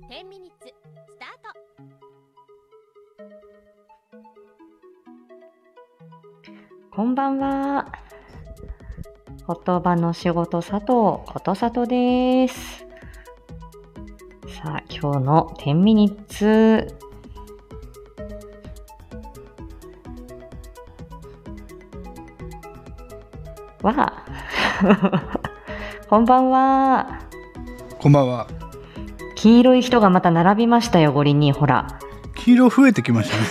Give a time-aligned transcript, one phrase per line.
[0.00, 0.68] 10ミニッツ
[1.10, 1.52] スタート
[6.90, 7.92] こんばんは。
[9.46, 12.86] 言葉の仕事佐藤ことさとです。
[14.62, 16.96] さあ、今日の10ミニッツ。
[23.82, 24.24] は、
[26.08, 27.20] こんばんは。
[28.00, 28.61] こんばんは。
[29.42, 31.98] 黄色い人がまた並びましたよ、五輪に、ほら。
[32.36, 33.44] 黄色増えてきましたね。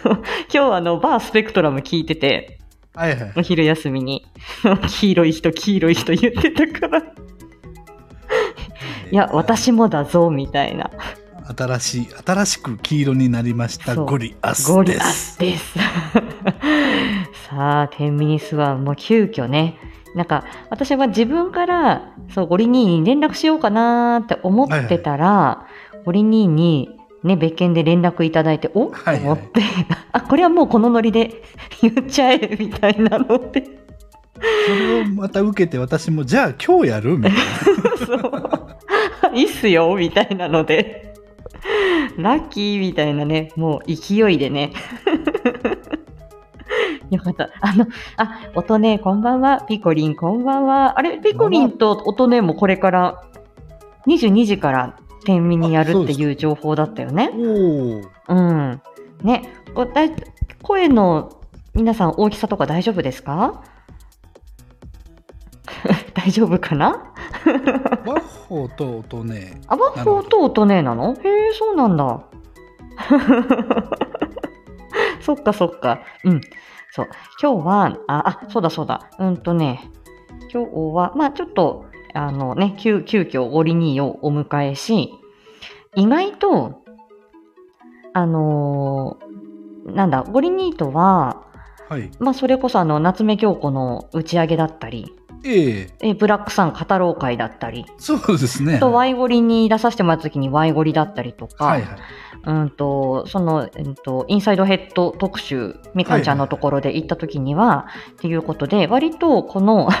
[0.50, 2.58] 今日あの、バースペクトラム聞いてて、
[2.94, 3.32] はいはい。
[3.36, 4.26] お昼休みに、
[4.88, 7.04] 黄色い人、黄色い人言ってたから、い
[9.10, 10.90] や、私もだぞ、みたいな。
[11.54, 15.34] 新しい、新しく黄色になりましたゴリアスゴリアです。
[15.34, 15.78] スです。
[17.50, 19.78] さあ、天ミニスはもう急遽ね、
[20.16, 25.66] なんか私は自分からそうゴリ兄に連絡しようかなーって思ってたら、
[26.04, 29.60] ゴリ兄にね、別件で連絡いただいて、おっ、はいはいと思って、
[30.12, 31.42] あ、これはもうこのノリで
[31.82, 33.64] 言っちゃえ、みたいなので。
[34.66, 37.18] それをまた受けて私も、じゃあ今日やる？
[37.18, 37.32] みたい
[38.06, 41.14] そういいっすよ、みたいなので。
[42.16, 44.72] ラッキーみたいなね、もう勢いでね。
[47.10, 47.50] よかった。
[47.60, 49.60] あの、あ、音ね、こんばんは。
[49.62, 50.98] ピコリン、こんばんは。
[50.98, 53.22] あれ、ピコリンと音ねもこれから、
[54.06, 57.34] 22時から天秤にやるっていう情報だったよねな。。
[57.36, 58.02] おお。
[58.28, 58.80] うん。
[59.22, 59.42] ね、
[59.74, 60.12] おだい
[60.62, 61.30] 声の
[61.74, 63.62] 皆さん大きさとか大丈夫ですか？
[66.14, 67.12] 大丈夫かな？
[68.06, 69.60] ワッホーと音ね。
[69.68, 71.14] あ、ワッフォーと音ねなの？
[71.14, 72.20] へえ、そうなんだ。
[75.20, 76.00] そっかそっか。
[76.24, 76.40] うん。
[76.96, 77.08] そう。
[77.40, 79.10] 今日は、あ、あ、そうだそうだ。
[79.18, 79.90] うんとね、
[80.50, 85.12] 今日は、まあちょっと、あのね、急、急遽ゴリニーをお迎えし、
[85.94, 86.82] 意外と、
[88.14, 91.44] あのーなんだ、ゴリニーとは、
[91.90, 92.10] はい。
[92.18, 95.14] まあそれこそあの、夏目京子の打ち上げだったり、
[95.44, 98.76] えええブラックさん語ろう会だったり、そうですね。
[98.76, 101.98] あと、ワイゴリに出させてもらった時にワイゴリだったりとか、はいはい。
[102.44, 109.88] うんと、その、うんと、インサイドヘッド特集、みかんちゃんのところで行った時には、っていうことで、割とこの、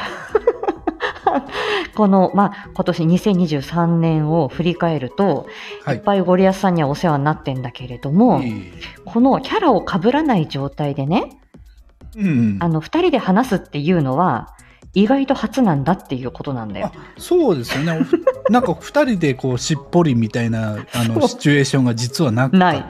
[1.96, 5.46] この、まあ、今年2023年を振り返ると、、
[5.84, 5.98] はいい。
[5.98, 8.72] っぱいゴリアスさんにはお世話になってんだけれども、え
[9.04, 11.40] このキャラを被らない状態でね、
[12.16, 12.56] えうん。
[12.60, 14.54] あの、二人で話すっていうのは、
[14.96, 16.98] 意外と初なんだっていうことなんだよあ。
[17.18, 18.06] そうですよね。
[18.48, 22.84] なんか二人でこうしっぽりみたいなあのシチュエーションが実はなかないっ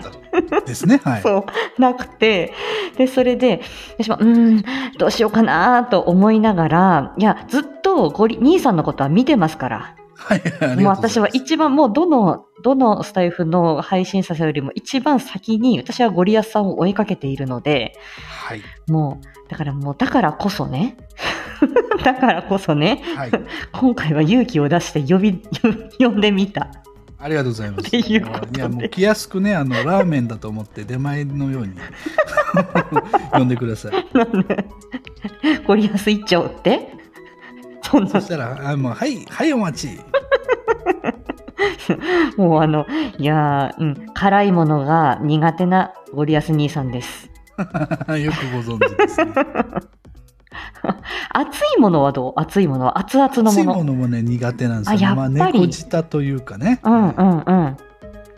[0.49, 1.01] たですね。
[1.03, 1.23] はい。
[1.23, 1.47] そ
[1.79, 2.53] う、なくて、
[2.97, 3.61] で、それで、
[3.99, 4.65] 私も、うーん、
[4.99, 9.96] どうしようかなと思いながら、いや、ずっとゴリ、兄さんのことは見てますから。
[10.17, 10.41] はい。
[10.41, 17.95] ありがとうございもう私は一番、もうどの、どのスタイフの配信者さんよりも一番先に、私はゴリアスさんを追いかけているので、
[18.47, 18.63] はい。
[18.89, 20.97] もう、だからもう、だからこそね、
[22.05, 23.31] だからこそね、はい。
[23.73, 25.43] 今回は勇気を出して呼び、
[25.99, 26.69] 呼んでみた。
[27.19, 27.97] ありがとうございます。
[27.97, 31.75] いいや、もう気安くね、あの、ラーメンだと思って出前のように
[33.33, 34.07] 呼んでください。
[34.17, 34.65] なんで
[35.67, 36.91] ゴリアス一丁って？
[37.91, 40.01] そんなそしたら、あもう、はい、はい、お待ち。
[42.37, 42.87] もうあの、
[43.19, 47.31] いやー、うん、辛いものが苦手なゴリアス兄さんです。
[47.57, 47.69] よく
[48.53, 49.33] ご存知ですね。
[51.33, 52.33] 熱いものはどう？
[52.37, 52.99] 熱いものは？
[52.99, 53.79] 熱々の熱いもの。
[53.79, 54.99] ものもね、苦手なんですよ。
[54.99, 56.81] あやっぱりまあ、猫舌というかね。
[56.83, 57.77] うんうんうん。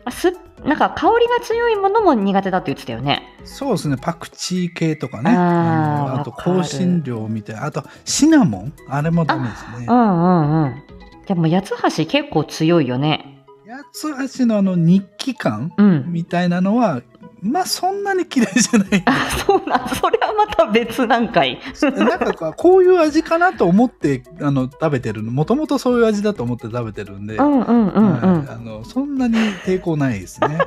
[0.04, 0.32] あす
[0.65, 3.23] なんか香りが強いものも苦手だって言ってたよね。
[3.45, 5.31] そうですね、パクチー系とかね。
[5.31, 7.67] あーあと、香辛料みたいな。
[7.67, 9.93] あと、シナモンあれもダメですねう。
[9.93, 10.83] んうんうん。
[11.27, 13.45] でも八つ橋結構強いよね。
[13.67, 16.05] 八つ橋のあの日記感うん。
[16.09, 17.03] みたいなのは、
[17.43, 19.03] まあそんなに嫌いじゃない。
[19.06, 21.59] あ、そうなん、それはまた別段階。
[21.97, 28.13] なんかこうこういう味かなと思ってあの食べてるのもともとそういう味だと思って食べてるんで、うんうんうんうん。
[28.13, 30.59] はいあのそんなに抵抗ないですね。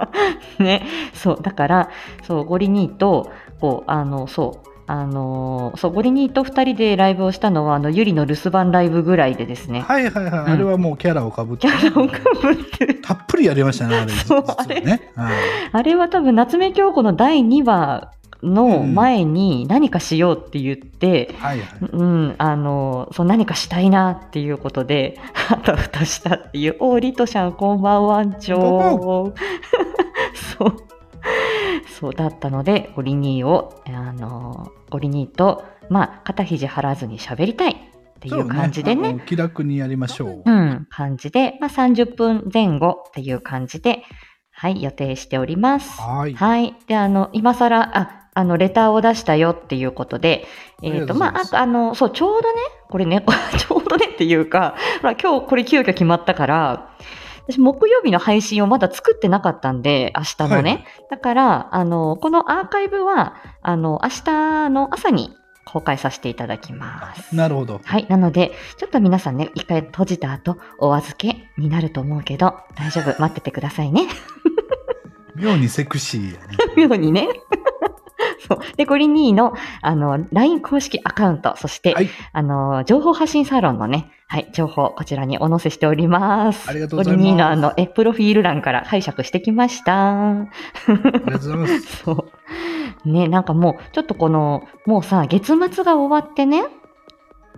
[0.58, 1.90] ね、そう、だから、
[2.22, 13.00] そう、ゴリニーと、こう、あの、そう、あのーそう、ゴリニーと二人でライブをしたのは、あの、ゆりの留守番ライブぐらいでですね、はいはいはい、あれはもうキャラをかぶって、キャラをかぶってる。
[13.00, 14.12] たっぷりやりましたね、あれ。
[14.12, 15.10] そう実はね。
[15.14, 15.34] はい
[15.72, 18.12] あれは多分、夏目京子の第2話
[18.42, 21.34] の前に何かしようって言って。
[21.92, 25.18] うん、あの、そう、何かしたいなっていうことで、
[25.50, 29.34] あたふたしたっていう、おー、リトシャン、こんばんはんちょー。
[30.58, 30.76] そう。
[31.98, 37.72] そうだったので、ゴリニーを、あの、ゴリニーと、まあ、肩肘張らずに喋りたい。
[38.16, 39.02] っていう感じでね。
[39.02, 40.50] そうあの気楽にやりましょう。
[40.50, 44.04] うん、感じで、まあ、30分前後っていう感じで、
[44.50, 46.00] はい、予定しております。
[46.00, 46.34] はい。
[46.34, 46.74] はい。
[46.86, 50.46] で、あの、今更、あ、あの、レターを出したよっていうことで、
[50.82, 53.22] えっ、と、ありがとまあ、あと、あの、そう、ちょうどね、これね、
[53.58, 56.90] ちょうどねっていうか、ほら、今日これ急遽決まったから、
[57.48, 60.70] 私、木曜日の配信をまだ作ってなかったんで、明日のね。
[60.70, 67.34] はいだから、あの、このアーカイブは、あの、明日の朝に公開させていただきます。
[67.34, 67.80] なるほど。
[67.84, 68.06] はい。
[68.08, 73.20] なので、ちょっと皆さんね、一回閉じた後、お預けになると思うけど、大丈夫。
[73.20, 74.06] 待っててくださいね。
[75.36, 76.56] 妙にセクシーやね。
[76.82, 77.28] ようにね。
[78.48, 78.58] そう。
[78.76, 86.68] で、ゴリニーの、あの、LINE 公式アカウント、そして、はいあの、情報発信サロンのね、はい、情報、こちらにお載せしております。
[86.68, 90.30] ありがとうございますゴリニーのあの、え、プロフィール欄から解釈してきました。
[90.30, 90.48] あ
[90.86, 91.80] りがとうございます。
[92.04, 93.08] そう。
[93.08, 96.64] ね、なんかもう、ちょっとこの、もうさ、月末が終わってね、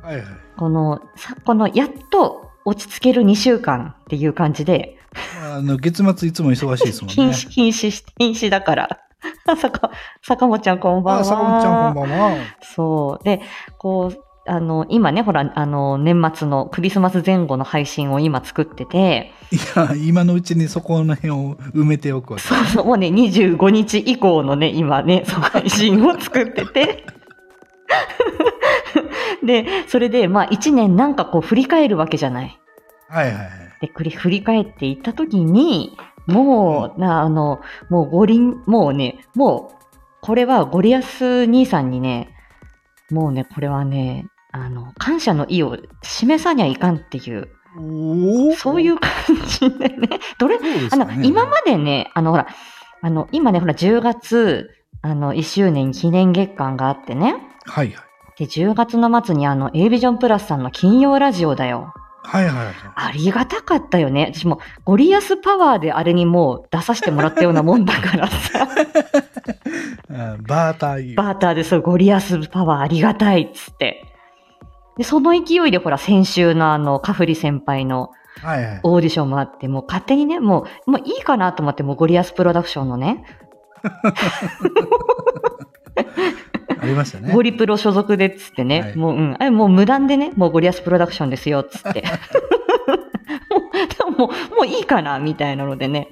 [0.02, 0.24] はいはい。
[0.56, 4.98] この、さ、この、やっと落ち着ける2週間っていう感じで、
[5.42, 7.14] あの、月末いつも忙しいですもんね。
[7.32, 9.00] 瀕死、瀕死し、瀕死だから。
[9.56, 9.90] 坂、
[10.22, 11.20] 坂本ちゃんこんばんは。
[11.22, 12.36] あ、坂本ちゃんこんばんは。
[12.62, 13.24] そう。
[13.24, 13.40] で、
[13.78, 22.42] こう、あの、今ね、ほら、あの、年末のクリスマス前後の配信を今作ってて、いや、今のうちにそこの辺を埋めておくわけ。
[22.42, 27.04] そうそう、もうね、25日以降のね、今ね、その配信を作ってて。
[29.44, 32.58] で、それで、まあ、1年なんかこう振り返るわけじゃない。
[33.08, 33.48] はいはいはい。
[33.80, 35.96] で、振り返っていったときに、
[36.28, 42.34] もう、な、あの、もう五輪、もうね、もう、これはゴリアス兄さんにね、
[43.10, 47.48] もうね、これはね、あの、感謝の意を示さにゃいかんっていう。
[48.56, 49.10] そういう感
[49.46, 51.10] じでね、どれ、そうですあの。
[51.22, 52.46] 今までね、あの、ほら、
[53.00, 54.70] あの、今ね、ほら、10月、
[55.00, 58.08] あの、1周年記念月間があってね、はいはい。
[58.38, 61.94] で、10月の末にあの、A ビジョンプラスさんの金曜ラジオだよ。
[62.22, 62.74] はいはいはい。
[62.94, 64.32] ありがたかったよね。
[64.34, 68.68] 私も、ゴリアスパワーであれにもう出させてもらったようなもんだからさ、
[70.10, 74.04] うんバーターバーターでそう、ゴリアスパワーありがたいっつって。
[74.96, 78.10] で、その勢いでほら、先週のあの、カフリ先輩の
[78.42, 78.80] はいはい。
[78.82, 83.24] オーディションもあって、もう勝手にね、もう、もういいかなと思って、もうゴリアスプロダクションのね、
[86.80, 87.32] ありましたね。
[87.32, 92.04] ゴリプロ所属でっつってね、はいもう、うん、あれもう無断でね、もうゴリアスプロダクションですよっつって。
[93.50, 96.08] もう、でももう、もういいかなみたいなのでね。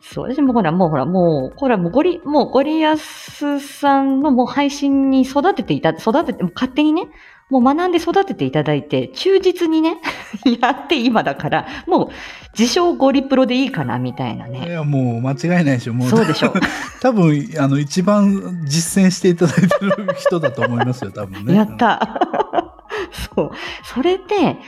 [0.00, 7.08] そう、私もほら、もうほら、もう、これはもうゴリ、もうゴリアスさんのもう配信に育てていた、育てて、勝手にね、
[7.50, 9.96] もう学んで育てていただいて、忠実にね、
[10.60, 12.08] やって今だから、もう、
[12.58, 14.70] 自称ゴリプロでいいかなみたいないね。
[14.70, 15.94] や、もう間違いないでしょ。
[15.94, 16.52] もう、そうでしょ。
[17.00, 21.54] 多分、あの、一番実践していただいてる人だと思いますよ、多分ね。
[21.54, 22.74] やった。
[23.34, 23.50] そう。
[23.84, 24.58] それで、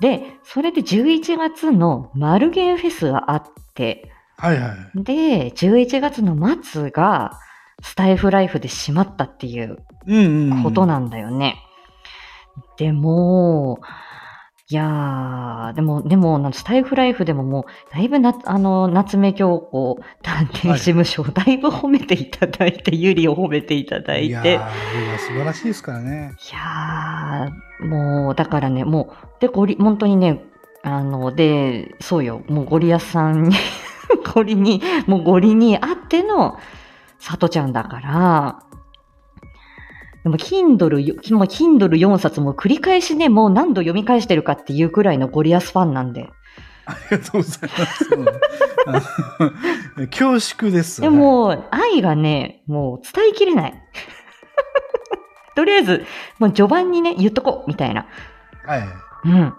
[0.00, 3.42] で、それで11月のマルゲンフェスがあっ
[3.74, 5.04] て、はいはい。
[5.04, 7.38] で、11月の末が
[7.80, 10.62] スタイフライフで閉まったっていううんうんうん。
[10.64, 11.56] ことなんだよね。
[12.76, 13.80] でも、
[14.70, 24.26] いやー、でも、でも、スタイフライフでももう、だいぶな、あの、夏目京子探偵事務所をだいぶ褒めていただいて、ゆりを褒めていただいて。
[24.28, 26.32] いやー、素晴らしいですからね。
[26.50, 30.42] いやー、もう、だからね、もう、で、ゴリ、本当にね、
[30.82, 33.56] あの、で、そうよ、もうゴリアスさんに、
[34.34, 36.58] ゴリに、もうゴリにあっての、
[37.18, 38.60] さとちゃんだから、
[40.24, 46.30] でも、Kindle よ、もう Kindle 4冊も繰り返しね、もう何度読み返してるかっていうくらいのゴリアスファンなんで。
[46.86, 47.70] ありがとうござい
[48.86, 50.08] ます。
[50.10, 51.02] 恐縮です。
[51.02, 53.74] でも、愛がね、もう伝えきれない。
[55.54, 56.04] とりあえず、
[56.38, 58.06] もう序盤にね、言っとこう、みたいな。
[58.66, 58.88] はい、はい。
[59.26, 59.54] うん。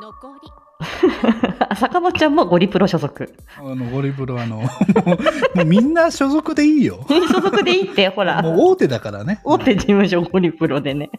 [0.00, 0.50] 残り
[1.76, 3.34] 坂本ちゃんもゴリプロ所属。
[3.58, 4.62] あの、ゴリブロ、あの、も
[5.54, 7.04] うもうみんな所属でいいよ。
[7.08, 8.42] 所属でいいって、 ほら。
[8.42, 9.40] もう大手だからね。
[9.44, 11.10] 大手事務所ゴリプロでね。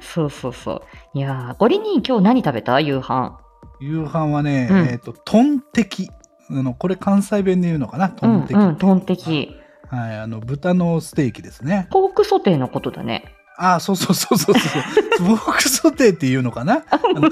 [0.00, 0.82] そうそうそ
[1.14, 1.18] う。
[1.18, 2.80] いやー、ゴリに今日何食べた？
[2.80, 3.38] 夕飯。
[3.80, 6.10] 夕飯はね、うんえっ、と、トンテキ。
[6.50, 8.10] あの、これ関西弁で言うのかな？
[8.10, 8.60] トうんンテキ。
[8.60, 9.56] うん、トンテキ。
[9.88, 11.88] はい、あの、豚のステーキですね。
[11.90, 13.24] ポークソテーのことだね。
[13.56, 14.82] ああ、そうそうそうそうそう。
[15.28, 16.82] ボークソテーっていうのかな？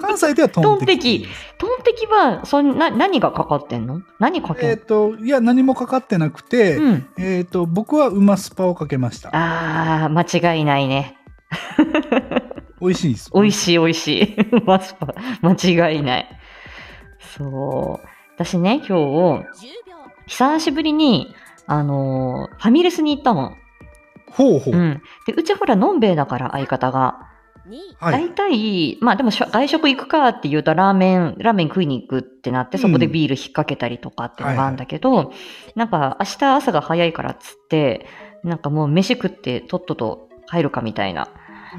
[0.00, 1.26] 関西ではトンテキ。
[1.58, 4.02] トンテキは、そんな、何がかかってんの？
[4.20, 7.06] 何かけえっ、んと、いや、何もかかってなくて、うん。
[7.18, 9.30] えっ、と、僕はうまスパをかけました。
[9.32, 11.16] あー、間違いないね。
[12.80, 13.30] 美味しいです。
[13.34, 14.36] 美味しい美味しい。
[14.64, 16.38] マスパ、間違いない。
[17.36, 18.06] そう。
[18.36, 19.44] 私ね、今日、10秒
[20.26, 21.34] 久しぶりに、
[21.66, 23.54] あのーファミレスに行ったの。
[24.36, 24.74] ほうほう。
[24.74, 25.02] うん。
[25.26, 27.28] で、うちほら、のんべえだから、相方が。
[27.68, 28.28] 2位はい。
[28.28, 35.32] 大体、まあでも外食行くかって言うとラーメン、ラーメン食いに行くってなって、そこでビール引っ掛けたりとかっていうのがあるんだけど、
[35.76, 38.06] なんか明日朝が早いからっつって、
[38.42, 41.28] なんかもう飯食ってとっとと帰るかみたいな。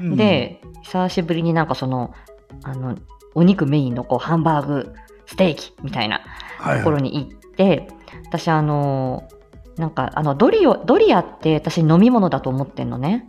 [0.00, 2.14] ん、で、久しぶりになんかその、
[2.62, 2.96] あの、
[3.34, 4.94] お肉メインのこうハンバーグ、
[5.26, 6.20] ステーキみたいな
[6.58, 7.88] はいところに行って、
[8.26, 9.28] 私あの、
[9.76, 13.26] なんかあのドリオ、ドリアって私飲み物だと思ってんのね。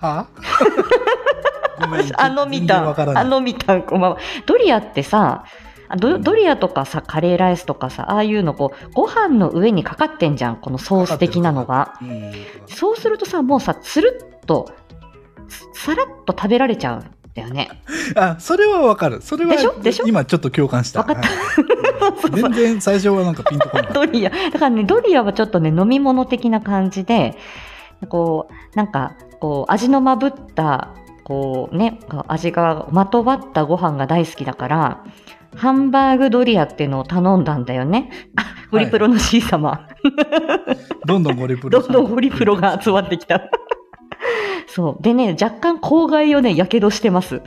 [0.00, 0.26] は？
[1.80, 3.24] ごめんあの見全然わたからない。
[3.24, 4.10] あの見たこんばん。
[4.12, 5.44] はドリアってさ
[5.88, 11.94] あドドリアとかさカレーライスとかさああいうのこうご飯の上にかかってんじゃんこのソース的なのが。
[12.00, 12.32] うん。
[12.66, 14.70] そうするとさもうさつるっと
[15.48, 17.68] つさらっと食べられちゃうんだよね
[18.16, 19.20] あ、それはわかる。
[19.22, 19.54] それは
[20.06, 21.00] 今ちょっと共感した。
[21.00, 21.82] わかったはい
[22.32, 27.36] 全然最初はなんかピンとこなかっドリアだからねドリアはちょっとね飲み物的な感じで
[28.08, 30.88] こうなんかこう味のまぶった
[31.24, 35.04] こうね味がまとわったご飯が大好きだから
[35.56, 38.10] ハンバーグドリアっていうのを頼んだんだよね。
[38.36, 39.86] あ、ゴリプロの C 様。
[39.86, 41.06] た。
[41.06, 43.42] どんどんゴリプロさ どんどんゴリプロが集まってきた。
[44.66, 45.02] そう。
[45.02, 47.42] でね、若干口外をね、やけどしてます。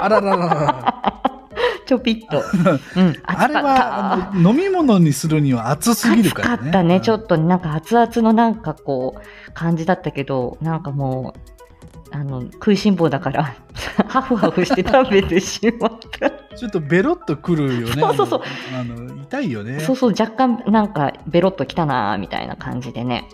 [0.00, 1.22] あらららら
[1.86, 2.42] ちょぴっと。
[2.96, 3.14] うん。
[3.24, 6.54] あれは飲み物にするには熱すぎるからね。
[6.54, 7.00] 暑かったね。
[7.00, 13.54] ちょっとなんか熱々のなんかこう、感じだったけど、なんかもう、あの、食いしん坊だから、
[14.08, 16.30] ハフハフして食べてしまった。
[16.56, 18.00] ちょっとベロッとくるよね。
[18.00, 18.42] そうそうそう
[18.78, 19.22] あの。
[19.22, 19.80] 痛いよね。
[19.80, 23.28] そうそう、若干なんかベロッときたなーみたいな感じでね。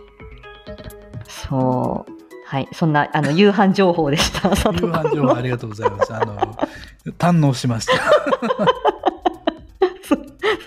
[1.28, 2.19] そう。
[2.50, 2.68] はい。
[2.72, 4.48] そんな、あの、 夕飯情報でした。
[4.48, 6.12] 夕飯情報ありがとうございます。
[6.12, 6.58] あの、
[7.16, 7.92] 堪能しました。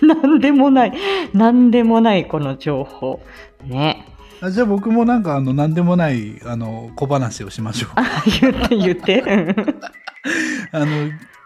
[0.00, 0.94] なんでもない。
[1.34, 3.20] なんでもない、この情報。
[3.66, 4.06] ね。
[4.40, 7.90] あじゃあ僕もなんかあの、なんでもない、あの、小話をしましょう。
[7.96, 9.22] あ、言って言って。
[10.72, 10.86] あの、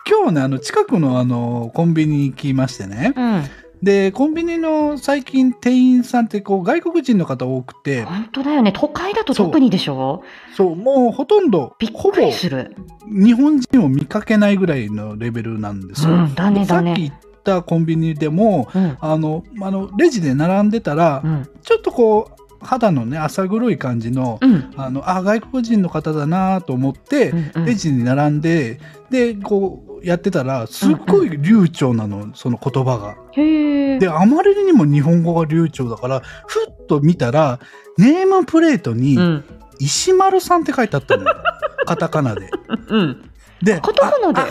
[0.09, 3.12] 今日ね、あの、近くのあの、コンビニに行きましてね。
[3.16, 3.42] うん。
[3.82, 8.73] で、コンビニの最近店員さんってこう、外国人の方多くて、本当だよね。
[8.73, 10.23] 都会だと特にでしょ？
[10.56, 12.75] そう、もうほとんどびっ、くりする。
[13.06, 16.14] 日本人を見かけないぐらいのレベルなんですよ。
[16.14, 18.97] うんだねだねさっき言ったコンビニでも、うん。
[19.00, 21.49] あの、あの、レジで並んでたら、うん。
[21.62, 24.73] ちょっとこう、肌のね、浅黒い感じの、うん。
[24.76, 28.80] あの、あ、外国人の方だなと思って、うんうんレジに並んで、
[29.11, 33.17] で、こう、やってたら、すっごい流暢なの、その言葉が。
[33.37, 37.61] で、あまりにも日本語が流暢だから、ふっと見たら、
[37.97, 39.45] ネームプレートにう、ん。
[39.81, 41.37] 石丸さんって書いてあったのよ。
[41.87, 42.50] カタカナで。
[42.88, 43.31] うん。
[43.62, 44.43] で、カタカナで？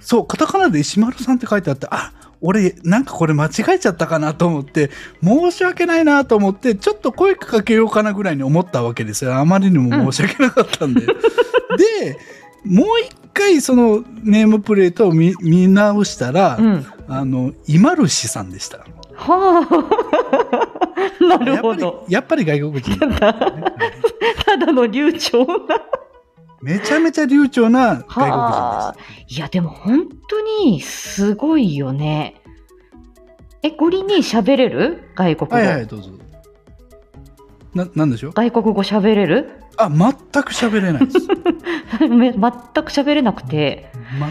[0.00, 4.90] そう、カタカナで石丸さんって書いてあって、あ、俺、なんかこれ間違えちゃったかなと思って、
[5.22, 9.34] 申し訳ないなと思って、ちょっと声かけようかなぐらいに思ったわけですよ。
[9.36, 11.00] あまりにも申し訳なかったんで。
[11.76, 12.16] で、
[12.64, 16.86] もう一回そのネームプレートを見見直したら、うん。
[17.08, 18.78] あの、今ルシさんでした。
[19.14, 19.66] は
[21.20, 21.24] あ。
[21.24, 22.04] なるほど。
[22.08, 25.56] やっぱり外国人、ねはいただの流暢な。
[26.60, 29.34] めちゃめちゃ流暢な外国人はあで。
[29.34, 32.34] いや、でも本当にすごいよね。
[33.62, 35.02] え、ゴリに喋れる？
[35.14, 35.56] 外国語。
[35.56, 36.10] はいはい、どうぞ。
[37.78, 38.32] な、なんでしょう？
[38.32, 39.50] 外国語喋れる？
[39.76, 41.28] あ、全く喋れないです。
[42.08, 42.42] め全く
[42.92, 43.90] 喋れなくて、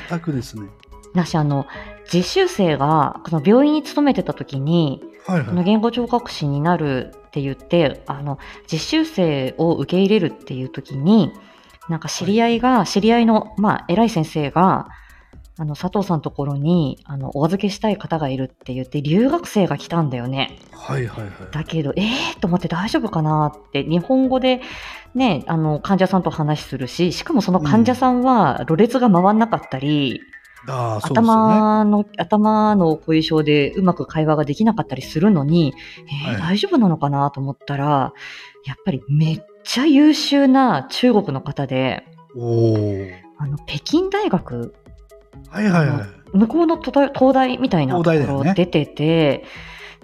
[0.09, 0.67] 全くですね。
[1.13, 1.65] 私あの、
[2.13, 5.45] 実習生が、その病院に勤めてた時に、はいはい。
[5.47, 8.37] この言語聴覚士になるって言って、あの、
[8.71, 11.31] 実習生を受け入れるっていう時に、
[11.89, 14.89] なんか知り合いが、知り合いの、まあ、偉い先生が、
[15.59, 20.59] あの、佐藤さんのところに、あの、お預けしたい方がいるって言って、留学生が来たんだよね。
[20.71, 21.31] はいはいはい。
[21.51, 22.39] だけど、えー？
[22.39, 24.61] と思って大丈夫かなって、日本語で
[25.15, 30.21] ね、あの、患者さんと話するし、しかもその患者さんは、ろれつが回んなかったり、
[30.67, 31.53] ああ、そうですよね。
[31.53, 35.73] 頭の、頭の後遺症でうまく会話ができなかったりするのに、
[36.23, 36.31] えー？
[36.33, 38.13] はい大丈夫なのかなと思ったら、
[38.65, 42.05] やっぱりめっちゃ優秀な中国の方で。
[43.39, 44.73] あの、北京大学、
[45.49, 46.37] はいはいはい。
[46.37, 49.45] 向こうの東大みたいなところ出てて、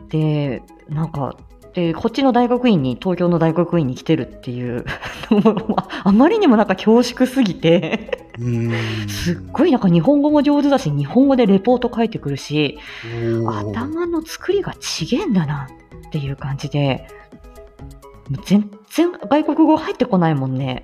[0.10, 1.36] で、なんか、
[1.74, 4.86] で、こっちの大学院に、東京の大学院に来てるっていう、
[5.76, 8.20] あ あまりにもなんか恐縮すぎて。
[9.08, 12.80] すっごいなんか日本語も上手だし、日本語でレポート書いてくるし、
[13.48, 15.68] 頭の作りがちげえんだな
[16.08, 17.08] っていう感じで、
[18.46, 20.84] 全然外国語入ってこないもんね。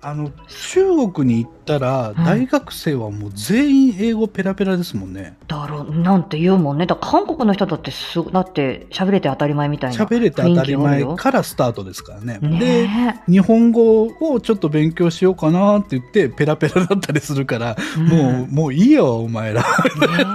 [0.00, 5.36] あの、中国に行ったら、うん大学生はもう全員英語ペラペラですもんね。
[5.46, 6.86] だろう、なんて言うもんね。
[6.86, 10.04] だ韓国の人だってす、だって喋れて当たり前みたいな。
[10.04, 12.40] 喋れて当たり前からスタートですからね。
[12.42, 18.00] あるよで、ね日本語をちょっと勉強しようかなって言って、ペラペラだったりするから、え。
[18.00, 19.64] もう、もういいよ、お前ら。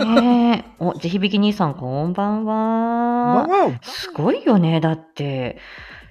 [0.02, 0.16] うん。
[0.16, 0.84] ねえ。
[0.84, 3.48] お、地響き兄さん、こんばんは。
[3.82, 4.80] すごいよね。
[4.80, 5.58] だって、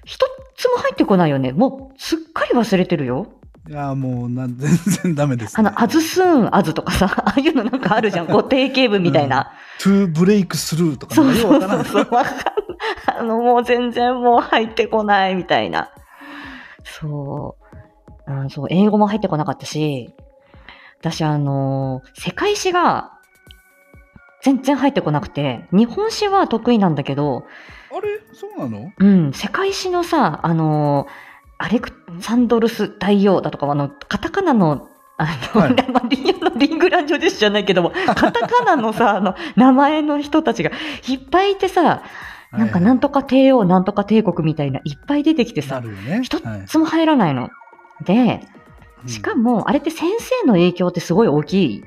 [0.05, 0.25] 一
[0.55, 1.51] つも入ってこないよね。
[1.51, 3.27] もう、すっかり忘れてるよ。
[3.69, 5.67] いや、もうな、全然ダメです、ね。
[5.67, 8.27] あの、 as soon、as とかさ、 ああいうのなんかあるじゃん。
[8.31, 9.53] こう、定型文みたいな。
[9.79, 12.07] to break through とかね、よそうそうそう。
[12.11, 12.45] わかんない。
[13.17, 15.89] あの、もう全然もう入ってこないみたいな。
[16.83, 17.57] そ
[18.27, 18.31] う。
[18.31, 20.13] うん、そう、英語も入ってこなかったし、
[20.99, 23.11] 私あの、世界史が
[24.41, 27.45] 全然入ってこなくて、日本史は得意なんだけど、
[27.91, 28.19] あれ？
[28.33, 28.91] そうなの？
[28.97, 31.07] うん、世界史のさ、あの、
[31.63, 40.71] アレクサンドルス大王だとか、あの、カタカナの、あの、はいまあリあのリングランジョですじゃないけども、 カタカナのさ、あの、名前の人たちが
[41.07, 42.03] いっぱいいてさ、
[42.51, 46.19] なんかなんとか帝王、なんとか帝国みたいないっぱい出てきてなさ、ね。
[46.21, 47.49] 一はいつも入らないの。
[48.03, 48.41] で、
[49.05, 49.59] しかも。
[49.59, 51.83] も、あれって先生の影響ってすごい大きい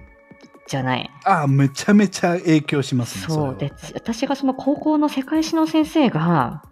[0.66, 1.10] じゃない。
[1.26, 3.34] あめちゃめちゃ影響しますね。
[3.34, 3.56] そう。
[3.60, 6.62] れで、私がその高校の世界史の先生が、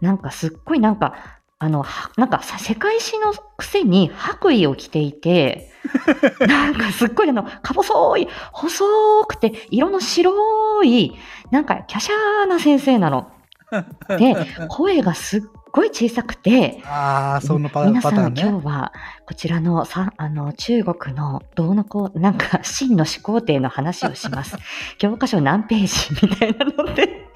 [0.00, 5.70] なんかすっごいなんか、あの、はなんかさ世界史のくせに白衣を着ていて、
[6.48, 8.84] なんかすっごいあの、か細い、細
[9.28, 11.12] くて、色の白い、
[11.50, 13.30] なんか、華奢な先生なの。
[14.08, 14.34] で、
[14.68, 18.42] 声がすっごい小さくて、ああ、そのパ皆さんパターンね。
[18.42, 18.92] 今日は
[19.26, 24.56] こちらのさあの中国のどうのこうなんか真の始皇帝の話をします。
[24.98, 26.26] 教科書何ページ？
[26.26, 27.28] みたいなので。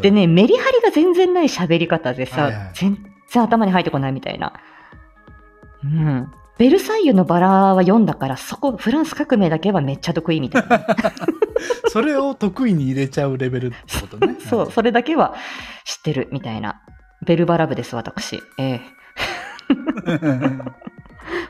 [0.00, 2.96] でね、メリハリが全然ない喋り方でさ、はいはい全
[3.28, 4.52] 然頭に入ってこないみたいな。
[5.84, 6.32] うん。
[6.58, 10.84] ベルサイユのバラは読んだから、そこ、フランス革命だけはめっちゃ得意みたいな。
[11.88, 14.36] それを得意に入れちゃうレベルってことね。
[14.42, 15.34] そう、はいそれだけは
[15.84, 16.82] 知ってるみたいな。
[17.24, 18.42] ベルバラ部です、私。
[18.58, 18.80] ええ。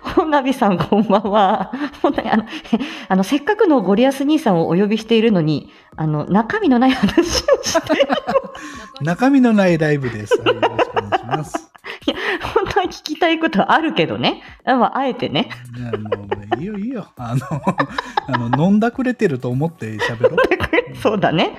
[0.02, 1.73] 本並さん、こんばんは。
[2.02, 2.45] 本当にあの、
[3.09, 8.08] あの、せっかくのゴリアス兄さんをお呼びしているのに、あの、中身のない話をして、
[9.00, 10.41] 中身のないライブです。
[10.41, 11.71] はいよろしくお願いします。
[12.54, 14.43] 本当は聞きたいことあるけどね。
[14.65, 15.49] あまあ、あえてね。
[15.76, 17.06] いや、もう、いいよ、いいよ。
[17.17, 17.47] あの、
[18.45, 20.97] あの飲んだくれてると思って喋ろう。
[20.97, 21.56] そうだね。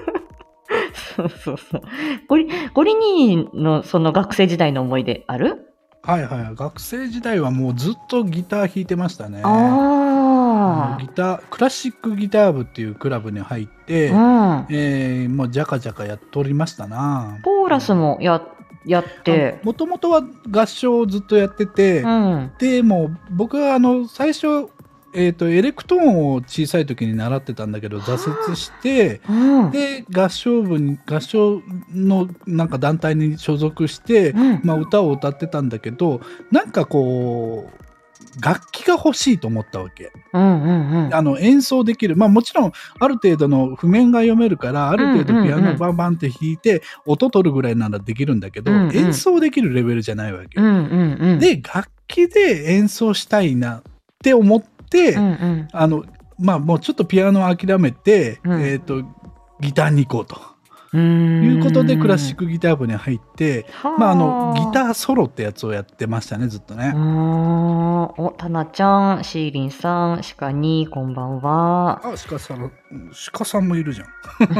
[1.16, 1.82] そうそうそう。
[2.28, 5.69] ゴリ、ゴリ兄のその学生時代の思い出ある？
[6.02, 6.54] はいはい。
[6.54, 9.42] 学生時代はもうずっとギター弾いてましたね。
[9.44, 14.66] あギター、クラシックギター部っていうクラブに入って、あ。
[14.68, 14.74] うん。
[14.74, 17.38] えー、もうジャカジャカやっておりましたな。
[17.44, 18.42] ポーラスもや、
[18.86, 22.52] やって、もともとは合唱をずっとやってて、うん。
[22.58, 24.68] でもう僕はあの最初、
[25.14, 29.70] えー、とエレクトーンを小さい時に習ってたんだけど挫折してうん。
[29.70, 34.60] で合唱部に合唱のなんか団体に所属して、うん。
[34.62, 36.20] まあ、歌を歌ってたんだけど
[36.50, 37.80] なんかこう
[38.40, 40.12] 楽器が欲しいと思ったわけ。
[40.32, 41.14] うんうんうん。
[41.14, 42.16] あの演奏できる。
[42.16, 48.96] まあもちろんある程度の譜面が読めるからある程度ピアノバンバンって弾いて音取るぐらいならできるんだけど、うんうん。
[48.96, 50.60] 演奏できるレベルじゃないわけ。
[50.60, 51.38] うんうんうん。
[51.40, 53.82] で楽器で演奏したいなっ
[54.22, 55.68] て思って、うんうん。
[55.72, 56.04] あの
[56.38, 59.02] まあもうちょっとピアノを諦めて、うんえっ、と
[59.60, 63.66] ギターに行こうということでクラシックギター部に入って、
[63.98, 66.92] まああのギターソロってやつをやってましたねずっとね。
[66.96, 72.00] お、たなちゃん、シーリンさん、シカに、こんばんは。
[72.04, 72.72] あ鹿さん
[73.32, 74.08] 鹿さんもいるじゃん。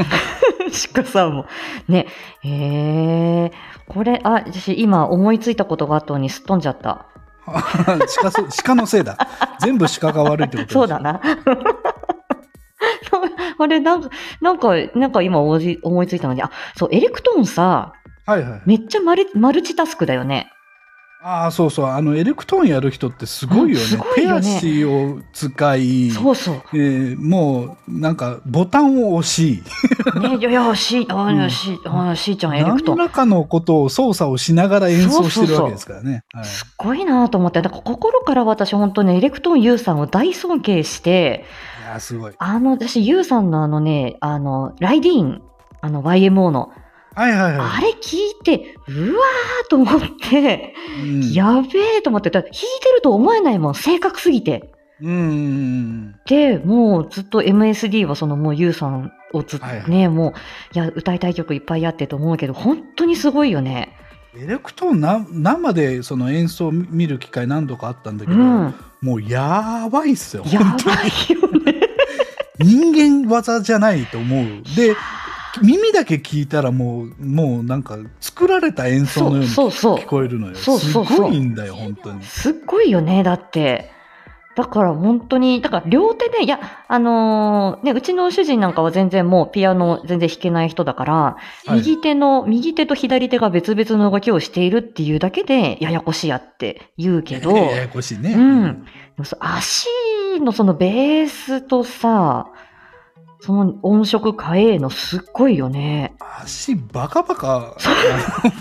[0.71, 1.45] シカさんも。
[1.87, 2.07] ね、
[2.41, 3.51] へえ。
[3.87, 7.07] これ、あ、私今思いついたことがあったのにすっ飛んじゃった。
[8.21, 9.17] 鹿そ鹿のせいだ。
[9.59, 11.21] 全部鹿が悪いってことですそうだな。
[13.57, 14.09] あれ、なんか、
[14.41, 17.93] なんか、なんか今思い思いついたのに、あ、そう、エレクトーンさ、
[18.25, 18.61] はいはい。
[18.65, 20.51] めっちゃマルマルチタスクだよね。
[21.23, 23.71] ああそうそうあのエレクトーンやる人ってすごいよね。
[23.73, 26.55] うんすごいよね手足を使い、そうそう。
[26.73, 29.61] えーもうなんかボタンを押し。
[30.19, 32.97] ね、いやいや、し、あ、 うんし、あ、しーちゃんエレクトーン。
[32.97, 36.23] 何らかのことを操作をしながら演奏してるわけですからね。
[36.33, 41.45] はいすっごいなと思って、だから心から私本当ね、エレクトーンユウさんを大尊敬して、
[41.87, 42.33] いやすごい。
[42.39, 45.41] あの、私、ユウさんのあのね、あの、ライディーン、
[45.81, 46.71] あの、YMO の、
[47.13, 51.09] はいはいはあれ聞いて、うわーと思って、い。
[51.09, 52.59] うんやべえと思って、弾いて
[52.95, 54.71] ると思えないもん、正確すぎて。
[55.01, 56.15] うん。
[56.25, 60.33] で、もうずっと MSD はそのもうユウさんをずっとはいはいね、もう、
[60.75, 63.97] いや、歌いたい曲いっぱいあってと思うけど、本当にすごいよね。
[64.37, 68.75] エレクトーンな生でその演奏を見る機会何度かあったんだけど、うん。
[69.01, 70.43] もうやばいっすよ。
[70.45, 71.81] やばいよね。
[72.59, 74.45] 人間技じゃないと思う。
[74.75, 74.95] で、
[75.61, 80.55] 耳だけ聞いたらもう、もうなんか作られた演奏のようにそうそうそう聞こえるのよ。
[80.55, 82.23] そうそうそうすごいんだよ、本当に。
[82.23, 83.91] すっごいよね、だって。
[84.55, 91.37] だから本当に、だから両手で、いや、あのーね、うちの主人なんかは全然もうピアノ全然弾けない人だから、は
[91.69, 98.33] い右手の、右手と左手が別々の動きをしているっていうだけで、ややこしいやって言うけど、 ややこしいね。
[98.33, 98.83] うん。
[98.83, 99.87] でもそ足
[100.41, 102.47] のそのベースとさ、
[103.41, 106.13] その音色変えのすっごいよね。
[106.19, 107.75] 足バカバカ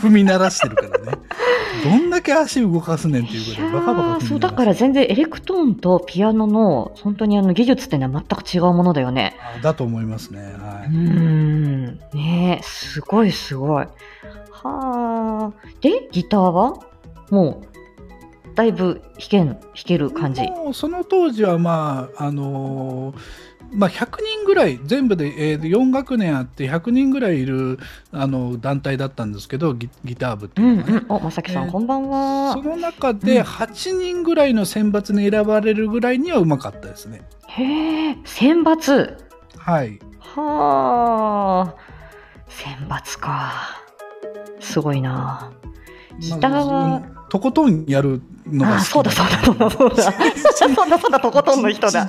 [0.01, 1.19] 踏み鳴らしてるからね。
[1.85, 9.37] どんだけ足動かすねんっていうぐらいバカバカそう、だから全然エレクトーンとピアノの本当にあの技術っていうのは全く違うものだよね。
[9.55, 10.40] あだと思いますね。
[10.40, 12.01] はうーん。
[12.14, 13.85] ねえ、すごいすごい。
[13.85, 13.93] は
[14.62, 15.53] あ。
[15.83, 16.79] で、ギターは
[17.31, 20.43] もう、だいぶ弾けん、弾ける感じ。
[20.73, 27.78] その当時はまあ、あのーまあ、100人ぐらい全部で、えー4学年あって100人ぐらいいる
[28.12, 31.16] あの団体だったんですけどギギター部ってういうんのがね、うん。
[31.16, 32.62] お、まさきさん、えーこんばんはそ。
[32.62, 37.22] の中うでん8人ぐらいの選抜に選ばれるぐらいにはうまかったですね。
[37.48, 39.16] へえ、選抜？
[39.56, 39.98] はい。
[40.18, 41.74] はあ。
[42.48, 43.52] 選抜か。
[44.59, 45.52] すごいな。
[46.18, 46.88] ギターは？
[46.88, 50.02] まあとことんやるのが好きあそうだそうだそうだそうだ。
[50.98, 52.09] そうだとことんの人だ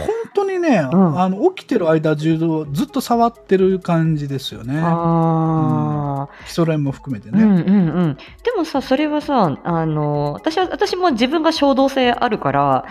[0.00, 2.38] 本当にね、うんあの起きてる間中
[2.72, 4.78] ずっと触ってる感じですよね。
[4.78, 6.44] ああ。
[6.44, 7.42] 基礎練も含めてね。
[7.42, 8.14] うんうんうん。
[8.42, 12.84] でもさ、それはさ、あの、私は、私も自分が衝動性あるから、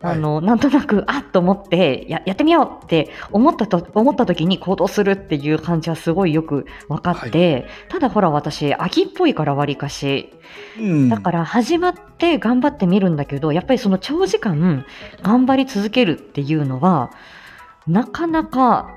[0.00, 10.32] あの、なんとなく、 あっと思って、や、やってみようって思ったと、思った時に行動するっていう感じはすごいよく分かって、ただほら私、秋っぽいから割かし、
[10.78, 11.08] うん。
[11.08, 14.84] だから始まって頑張ってみるんだけど、やっぱりその長時間
[15.22, 17.10] 頑張り続けるっていうのは、
[17.88, 18.90] なかなか、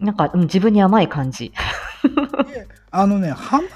[0.00, 1.52] なんか、うん自分に甘い感じ。
[2.90, 3.70] あのね、ハマっ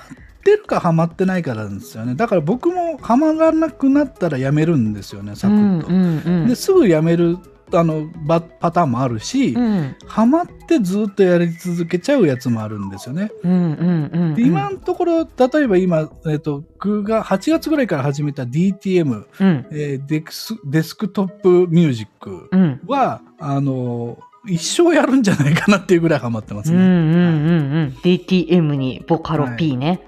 [0.45, 2.15] てるかハマってないかなんですよね。
[2.15, 5.87] だから僕もハマらなくなったらやめるんですよね、サクッと。
[5.89, 6.49] うんうんうん。
[6.49, 7.39] ですぐやめる
[7.73, 13.33] あのバパターンもあるし、うんハマってずっとやり続けちゃうやつもあるんですよね。
[13.43, 14.35] うんうんうんうん。
[14.35, 22.81] で今のところ、例えば今、えっと僕が8月ぐらいから始めた DTM、うんえーデクスデスクトップミュージックうん。
[22.87, 26.77] は、あの一生やるんじゃないかなっていうぐらいハマってますね。
[26.77, 27.89] うんうんうんうん。
[28.03, 30.01] DTM にボカロ P ね。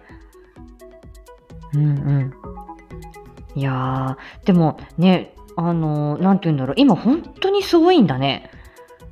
[1.77, 2.33] うん
[3.57, 3.61] うん。
[3.61, 8.51] いやー、でもね、あのーなんて言うんだろう、今本当にすごいんだね。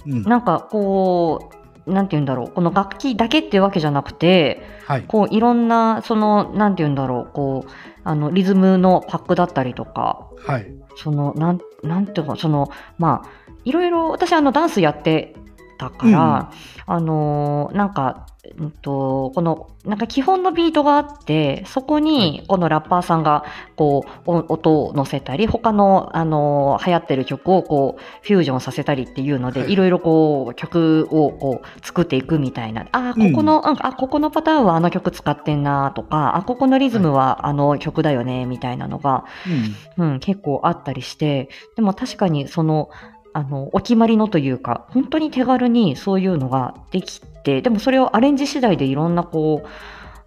[0.07, 1.50] うんなんかこ
[1.87, 5.05] う、なんて言うんだろう、この楽器だけっていうわけじゃなくて、はい。
[5.07, 7.70] こういろんな、その、なんて言うんだろう、こう、
[8.05, 10.66] あの、リズムのパックだったりとか、はい。
[10.96, 13.29] その、なん、なんていうか、その、まあ、
[13.64, 15.35] いろいろ、私、あの、ダンスやって
[15.90, 16.50] たから、
[16.86, 18.26] あのーなんか、
[18.58, 23.44] うんと、この、なんか基本のビートがあって、そこはに、このラッパーさんが、
[23.74, 29.72] こう、お音を乗せたり、他の、あのー流行ってる曲を、こう、フュージョンさせたりっていうので、はい。
[29.72, 32.86] いろいろこう、曲を、こう、作っていくみたいな。
[32.92, 33.32] あ、こうん。
[33.32, 39.24] この、うんあ、ここのパターンはあの曲使ってんなとか、あ、ここのリズムはあの曲だよね、みたいなのが、
[39.98, 40.12] うん。
[40.12, 42.90] うん、結構あったりして、でも確かにその、
[43.34, 49.68] あの、お決まりのというか、本当に手軽にそういうのができて、でもそれをアレンジ次第でいろんなこう、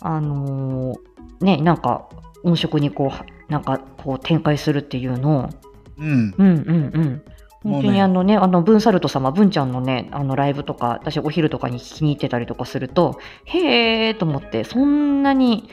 [0.02, 2.10] あのーね、なんか
[2.44, 5.50] 音色にこう、なんかこう展開するっていうのを、
[5.98, 6.36] うん。
[6.38, 7.22] うんうんうん。
[7.64, 15.70] 本当にあのね、あの、ブンサルト様、ブンちゃんのね、あの、ライブとか、私お昼とかに聞きに行ってたりとかすると、へーと思って、そんなに、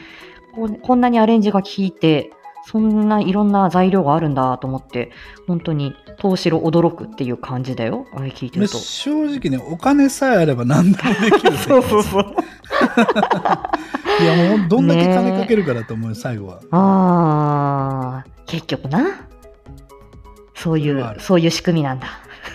[0.54, 2.30] こうこんなにアレンジが効いて、
[2.66, 5.10] そんないろんな材料があるんだと思って、
[5.46, 8.06] 本当に、投資ろ驚くっていう感じだよ。
[8.14, 8.78] あれ聞いてでると。
[8.78, 11.56] 正直ね、お金さえあれば何でもできる。
[11.58, 12.34] そうそうそう。
[14.22, 16.60] いや、もうどんだけ金かけるかだと思うよ、最後は。
[16.70, 19.26] あー、結局な。
[20.54, 22.06] そういう、そういう仕組みなんだ。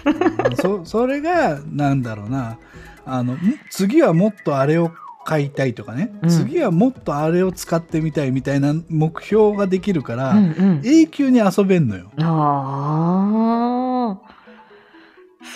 [0.05, 0.09] う
[0.53, 2.57] んそそれが、なんだろうな。
[3.05, 4.91] あの、ん次はもっとあれを
[5.29, 10.81] 買いたいとかね、うん次はもっとあれを使ってみたいみたいな目標ができるから、うんうん。
[10.83, 12.07] 永久に遊べんのよ。
[12.17, 14.19] ああ、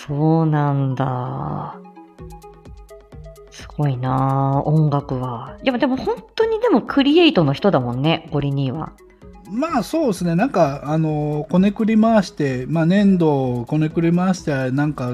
[0.06, 1.76] そうなんだ。
[3.50, 5.58] すごいなあ音楽は。
[5.64, 8.92] いや、でも本当にでもクリエイトの人だもんね、ゴリ兄は。
[9.50, 15.10] まあそうですね、なんか、あの、こねくり回して、まあ粘土をこねくり回して、なんか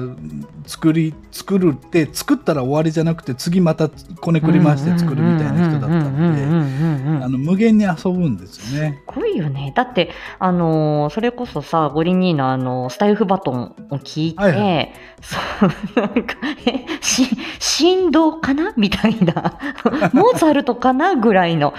[0.65, 9.01] 作り作るって作ったら終わりじゃなくて次またこねくり回して作るみたいな人だったのであの無限に遊ぶんですよね。
[9.09, 9.73] すごいよね。
[9.75, 14.87] だって、あのそれこそさ、ゴリニーのあの、スタイフバトンを聞いて、はいは
[15.21, 17.27] そう、なんか、え、し、
[17.59, 18.73] 振動かな？
[18.75, 19.59] みたいな、
[20.13, 21.15] モーツァルトかな？
[21.15, 21.73] ぐらいの、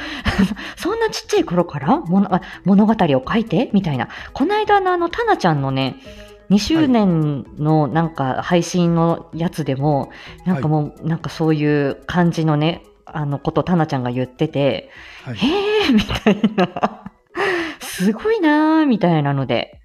[0.77, 3.71] そんなちっちゃい頃から物あ物語を書いて？
[3.73, 4.09] みたいな。
[4.33, 5.97] この間のあの、タナちゃんのね、
[6.51, 10.11] 2周年のなんか配信のやつでも、
[10.45, 14.91] なんかもう、なんかそういう感じのね、あのことタナちゃんが言ってて、
[15.25, 15.37] はい。
[15.37, 15.95] へー！
[15.95, 17.03] みたいな。
[17.81, 18.87] すごいなー！
[18.87, 19.81] みたいなので。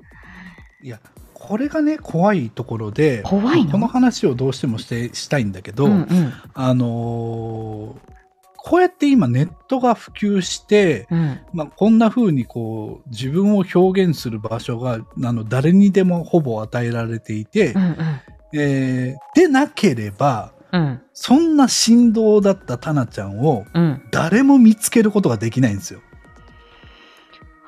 [0.83, 0.99] いや
[1.47, 3.71] これがね怖いところで怖いの？
[3.71, 6.07] この話をどうしてもしてしたいんだけど、うんうん。
[6.53, 8.17] あのー
[8.69, 11.39] こうやって今ネットが普及して、うん。
[11.53, 17.95] まあ、こんな風にこう自分を表現する場所があの誰にでもほぼ与えられていて、うん
[18.53, 21.01] えーでなければうん。
[21.13, 24.01] そんな振動だったタナちゃんをうん。
[24.11, 26.01] 誰も見つけることができないんですよ。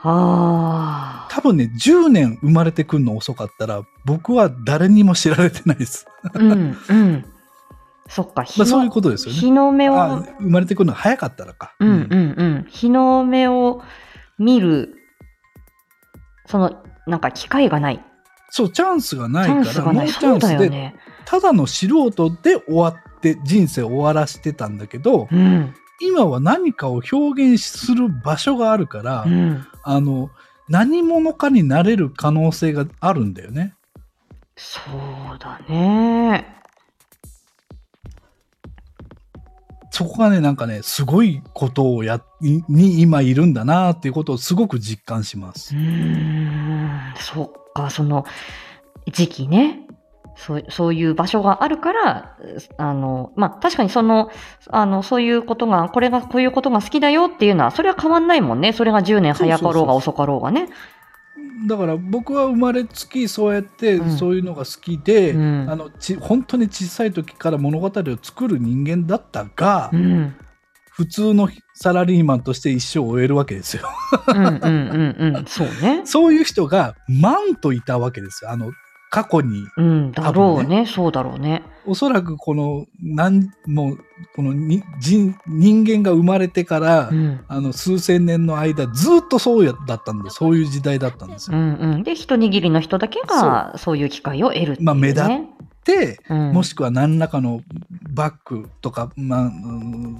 [0.01, 1.27] はあ。
[1.29, 6.07] 多分ね、10年生まれてくるの遅かったら、僕は誰にも知られてないです。
[6.33, 7.25] うんうん。
[8.07, 9.39] そっか、日のまあそういうことですよね。
[9.39, 11.75] 日の目を、あ生まれてくるのが早かったらか。
[11.79, 11.95] うんうん
[12.37, 12.65] うん。
[12.69, 13.81] 日の目を
[14.37, 14.95] 見る、
[16.45, 18.03] その、なんか機会がない。
[18.49, 20.09] そう、チャンスがないから、ノンスがない。
[20.09, 20.95] そうーチャンスで、だよね。
[21.25, 25.73] ただの素人で終わって、人生を終わらしてたんだけど、うん。
[26.01, 29.67] 今は何かを表現する場所があるから、うん。
[29.83, 30.29] あの、
[30.67, 33.73] 何者かになれる可能性があるんだよね。
[34.55, 34.81] そ
[35.35, 36.59] うだね。
[39.91, 45.79] そこがね、なんかね、すごいことをや、にに今いるんだなっていうことをすごく実感しますう。
[45.79, 48.25] ーん、そっか、その
[49.11, 49.88] 時期ね。
[50.39, 52.37] そうそういう場所があるから、
[52.77, 54.31] あの、まあ、確かにその、
[54.69, 58.71] あの、そういうことが、これが、こういうことが好きだよっていうのは、それは変わんないもんね。
[58.71, 60.69] それが10年早かろうが遅かろうがね。
[61.67, 70.35] だから僕は生まれつきそうやってうんそういうのが好きで、うんあのち本当に小さい時から物語を作る人間だったが、うん。
[70.91, 73.83] 普通のサラリーマンとして一生を終えるわけですよ。
[76.03, 78.51] そういう人が万といたわけですよ。
[78.51, 78.73] あの
[79.09, 80.85] 過去にうん、だろうね。
[80.85, 81.63] そうだろうね。
[81.85, 83.97] おそらくこの何もう
[84.35, 87.39] このに人人間が生まれてから、うん。
[87.47, 91.57] あの数千年の間ずっとそうやだったんでそういう時代だったんですよ。
[91.57, 92.03] うんうん。
[92.03, 94.85] で、一握りの人だけが、そういう機会を得るっていう、ね。
[94.85, 95.25] まあ目立っ
[95.89, 97.61] で、うん、もしくは何らかの
[98.11, 100.17] バッグとか、まあうん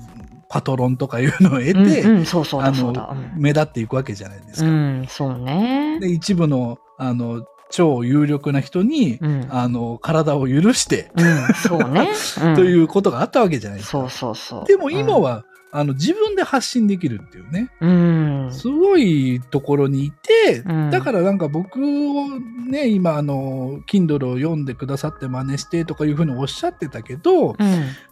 [0.52, 3.02] パトロンとかいうのを得て、うんうん、そうそうあだそうだ。
[3.02, 4.68] の目立っていくわけじゃないですか。
[4.68, 6.00] うん、そうね。
[6.00, 9.48] で一部のあの超有力な人に、うん。
[9.50, 12.10] あの体を許して、うん、そうね。
[12.44, 14.00] うん、ということがあったわけじゃないですか。
[14.00, 14.66] そうそうそう。
[14.66, 18.52] でも今は、あの自分で発信できるっていうね、うん、うん。
[18.52, 22.30] すごいところにいて、うんだからなんか僕を
[22.68, 27.56] ね、今あの、Kindle を読んでくださって真似してとかいうふうにおっしゃってたけど、うん、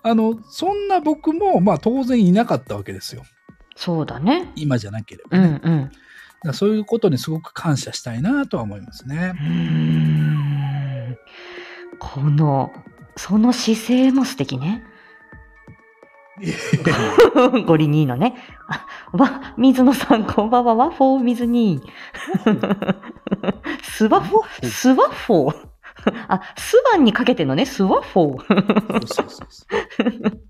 [0.03, 3.23] あの、そんな僕も、まあ当然いなかったわけですよ。
[3.75, 4.51] そうだね。
[4.55, 5.59] 今じゃなければね。
[5.63, 5.91] うん、うん。
[6.43, 9.43] だそういうことにすごく感謝したいなとは思いますねう。
[9.43, 11.17] ん
[11.99, 12.71] この、
[13.15, 14.83] その姿勢も素敵ね。
[17.65, 18.35] ゴリニーのね。
[18.69, 18.85] あ、
[19.17, 21.81] わ、水野さん、こんばんは、ワッフォー水に。
[23.81, 25.67] スワッフォー、スワッフォー。
[26.27, 29.07] あ、スワンにかけてのね、スワッフォー。
[29.07, 29.65] そうそうそ
[30.05, 30.41] う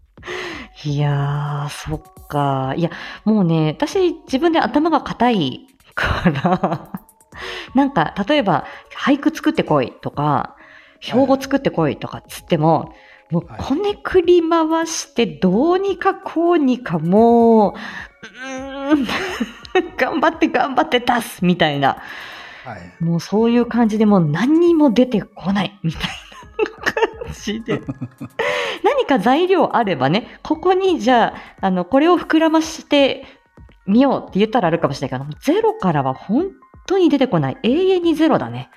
[0.84, 2.74] いやー、そっか。
[2.76, 2.92] いや、
[3.24, 6.92] もうね、私、自分で頭が硬いから、
[7.74, 10.56] なんか、例えば、俳句作ってこいとか、
[11.02, 12.94] 標語作ってこいとかっつっても、
[13.32, 19.08] もう、はいこねくり回して、どうにかこうにか、もう、うーん、
[19.98, 21.98] 頑張って頑張って出すみたいな、
[22.64, 23.04] はい。
[23.04, 27.82] もうそういう感じでもう何にも出てこないみたいな感じで。
[28.84, 33.26] 何か材料あればね、ここにじゃあ、あの、これを膨らまして
[33.88, 36.52] みようって言ったらあるかもしれないけど、ゼロからは本
[36.86, 37.58] 当に出てこない。
[37.64, 38.70] 永遠にゼロだね。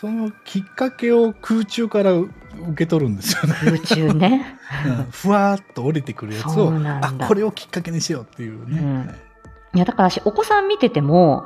[0.00, 2.28] そのきっかけを空中から受
[2.76, 3.54] け取るんですよね。
[3.64, 4.58] 空中ね。
[4.86, 9.24] うんふわーっと降りてくるやつをあこれをきっかけにしようっていうね、うんはい
[9.74, 11.44] いや、だから私、お子さん見てても、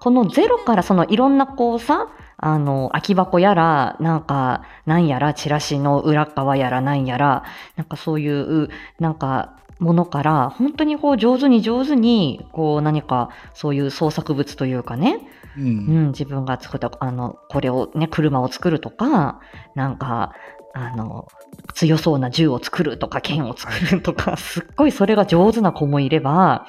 [0.00, 2.08] このゼロからそのいろんなこうさ、
[2.38, 7.44] あの、空き箱やら、なんか、なんやら、チラシの裏側やら、なんやら、
[7.76, 15.20] なんかそういう、なんか、ものから、本当にこう上手に上手に、こう何かそういう創作物というかね、
[15.56, 19.40] ううんん、自分が作った、あの、これをね、車を作るとか、
[19.74, 20.32] なんか、
[20.74, 21.26] あの、
[21.74, 26.66] 強そうな銃を作るとか剣を作るとか、すっごいそれが上手な子もいれば、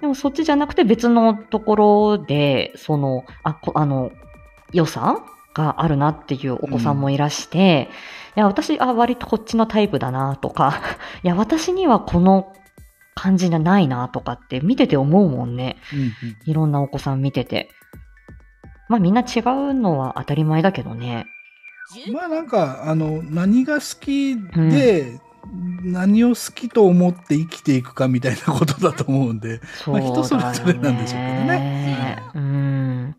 [0.00, 4.10] でもそっちじゃなくて別のところで、その、あ、こあの、
[4.72, 5.18] 良さ
[5.54, 7.88] があるなっていうお子さんもいらして、
[8.36, 10.80] いや、私、あ、割とこっちのタイプだなとか、
[11.22, 12.52] いや、私にはこの
[13.14, 15.76] 感じじゃないなとかって見てて思うもんね。
[15.92, 16.12] うんうん
[16.44, 17.70] いろんなお子さん見てて。
[18.88, 21.26] まあみんな違うのは当たり前だけどね。
[22.12, 24.36] まあなんか、あの、何が好き
[24.70, 25.20] で、
[25.82, 30.12] 何を好きと思って生きていくかみたいなことだと思うんで、そうだよね。
[30.12, 33.16] 人それぞれなんでしょうけどねうん。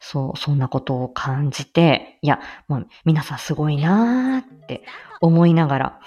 [0.00, 4.84] そう、そんなことを感じて、いや、もう皆さんすごいなーって
[5.20, 6.00] 思いながら、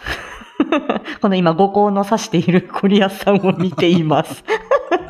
[1.21, 4.43] この今、五行の指しているコリアさんを見ています。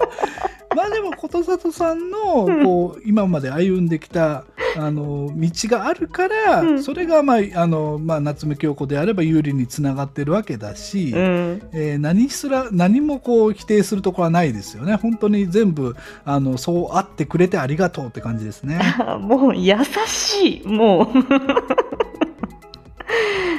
[0.75, 4.45] まあでも、ことさとさんの、うんこう、今まで歩んできた、
[4.77, 11.61] あの、道があるから、うんそれが、まあ、あの、まあ、夏目京子であれば有利につながってるわけだし、うん。
[11.73, 14.95] えー何すら、何もこう、否定するところはないですよね。
[14.95, 18.79] 本当に全部、あの、そうあってくれてありがとうって感じですね。
[19.19, 21.07] もう優しい、もう。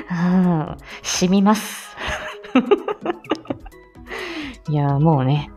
[0.09, 1.97] ああ、染みます。
[4.69, 5.51] いや、もうね、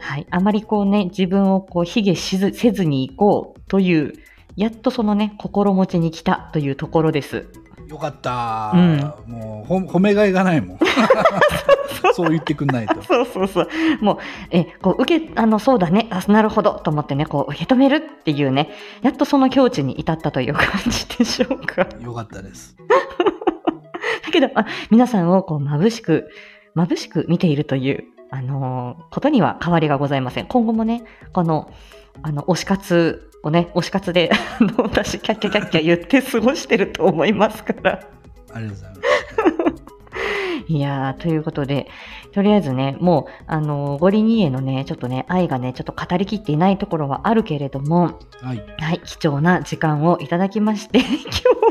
[0.00, 0.26] はい。
[0.30, 4.14] あまりこうね、自分をこう、卑下しずせずにいこうという、
[4.56, 7.46] やっとそのね、心持ちに来たというところです。
[7.88, 8.98] よかった、うん。
[9.26, 10.78] もうほ褒めがいがないもん。
[12.14, 13.02] そう言ってくんないと。
[13.02, 13.68] そうそうそう。
[14.00, 14.18] もう、
[14.50, 18.70] え、こう、受け、あの、そうだね、あ、なるほど、と思ってね、こう、受け止めるっていうね、
[19.02, 21.86] やっとその境地に至ったという感じでしょうか。
[22.00, 22.76] よかったです。
[24.24, 26.30] だけど、あ皆さんをこう眩しく、
[26.76, 30.46] 眩しく見ているという、あのーことには変わりがございません。
[30.46, 31.72] 今後もね、この、
[32.22, 38.00] あの、推し活をね、推し活で、 あの、私、キャッキャキャッキャ言って過ごしてると思いますから。
[38.54, 39.00] ありがとうございます
[40.68, 41.88] いやー、ということで、
[42.32, 51.16] とりあえずね、もう、あのーゴリニエのね、ちょっとね、愛がね、ちょっと語りきっていないところはあるけれども、はいはい、貴重な時間をいただきまして、 今日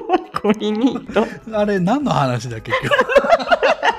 [0.10, 3.99] はゴリニーと、あれ何の話だっけ今日？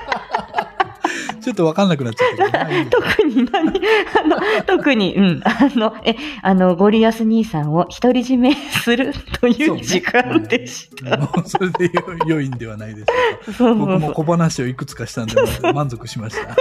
[1.41, 3.81] ちょっと分かんなくなっちゃった 特に何？
[4.23, 11.17] あの、特に、うん、あの、え、あの、ゴリアス兄さんを独り占めするといそう時間でした。
[11.17, 13.13] もうそれでよ良いんではないでしょ
[13.47, 13.75] うかそう。
[13.75, 15.35] 僕も小話をいくつかしたんで
[15.73, 16.55] 満足しました。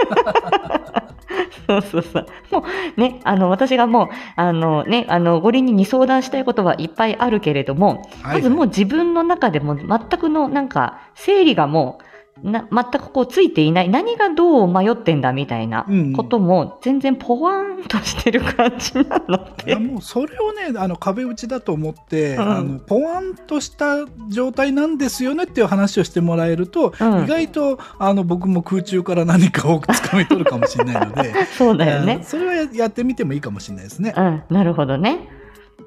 [1.67, 2.27] そうそうそう。
[2.51, 2.65] も
[2.97, 9.87] うね、あの、私がもう、あのね、あの、ゴリにに相談したいことはいっぱいあるけれども、まずもう自分の中でも全
[10.19, 12.05] くのなんか整理がもう
[12.43, 22.41] な全くこうついていない何がどう迷ってんだみたいなうんことも全然ポワンとしてる感じなので、いやもうそれをねあの壁打ちだと思って、うん。
[22.41, 27.25] あのポワンとした状態なんですよねっていう話をしてもらえると、うん。
[27.25, 31.45] 意外とあの僕も空中から何かをつかみ取るかもしれないので。
[31.57, 32.19] そうだよね。
[32.21, 32.25] えー。
[32.25, 34.15] それはややってみてもいいかもしれないですね。
[34.17, 35.29] うん、なるほどね。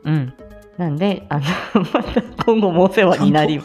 [0.03, 0.33] うん。
[0.77, 1.43] なんで、あの、
[1.93, 3.61] また今後もお世話になり、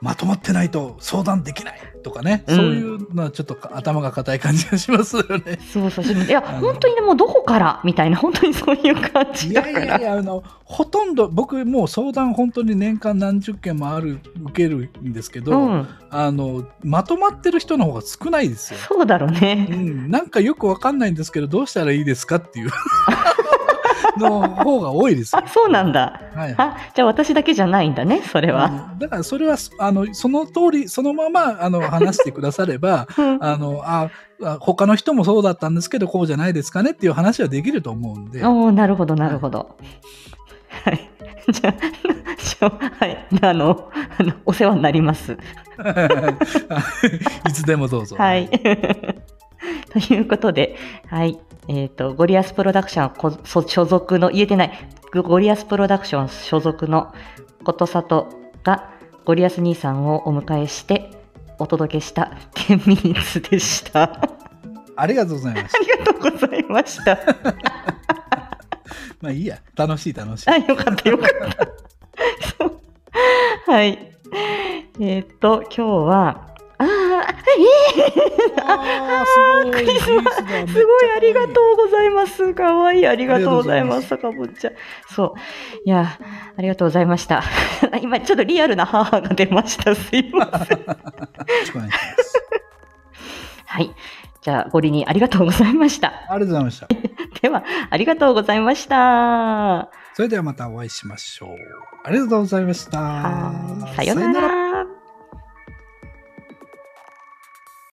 [0.00, 5.58] まとまってないと相談できないとかね、うんそういうのはちょっと頭が硬い感じがしますよね。
[5.72, 7.80] そうそう、いや、本当にね、もうどこから？
[7.82, 9.52] みたいな、本当にそういう感じい。
[9.54, 18.78] やいやいや、あの、ほとんど、僕もう相談本当に年間何十件もある、受けるんですけど、うん、あの、まとまってる人の方が少ないですよ。
[18.88, 19.54] そうだろううね。
[19.66, 22.70] ん、なんかよくわかんないんですけど、どうしたらいいですかっていう
[24.18, 25.48] の方が多いですよあ、。
[25.48, 26.20] そうなんだ。
[26.34, 26.54] はい。
[26.56, 28.90] あ、じゃあ私だけじゃないんだね、それは。
[28.92, 34.10] うんだからそれは、あの、その通り、そのまま、あの、 話してくだされば、うんあの、あ、
[34.42, 38.44] あ他の人もそうだったんですけど、こうじゃないですかねっていう話はできると思うんで。
[38.44, 39.76] おーなるほど、なるほど。
[40.84, 41.10] はい。
[41.52, 41.74] じゃあ、
[42.38, 43.26] じゃあはい。
[43.42, 45.32] あの、あのお世話になります。
[47.48, 48.16] いつでもどうぞ。
[48.16, 48.48] はい。
[49.92, 51.38] ということで、はい。
[51.68, 54.72] えっ、と、ゴリアスプロダクションこそ所属の、言えてない、
[55.12, 57.14] ゴリアスプロダクション所属の
[57.64, 58.28] ことさと
[58.62, 58.90] が、
[59.24, 61.10] ゴリアス兄さんをお迎えして、
[61.58, 64.02] お届けした10ミニッツでした。
[64.02, 64.20] あ
[64.96, 65.76] ありがとうございます。
[65.80, 67.18] りがとうございました。
[69.20, 69.58] まあいいや。
[69.74, 70.50] 楽しい楽しい。
[70.50, 71.66] あ、よかったよかった。
[72.58, 72.80] そう
[73.66, 74.12] はい。
[75.00, 76.88] えっ、と、今日は、あーえ
[78.66, 79.72] あーすごい。
[79.72, 80.36] クリスマス
[80.72, 82.52] すごいありがとうございます。
[82.54, 83.06] かわいい。
[83.06, 84.16] ありがとうございます。
[84.18, 84.74] かぼちゃん。
[85.14, 85.38] そう。
[85.84, 86.18] いや、
[86.56, 87.42] ありがとうございました。
[88.02, 89.94] 今、ちょっとリアルな母が出ました。
[89.94, 90.84] すいません。
[93.66, 93.94] はい。
[94.42, 96.08] じゃあ、ゴリにありがとうございました。
[96.28, 96.88] ありがとうございました。
[97.40, 99.88] では、ありがとうございました。
[100.14, 101.48] それではまたお会いしましょう。
[102.04, 102.98] ありがとうございました。
[103.00, 103.52] は
[103.92, 104.63] いさようなら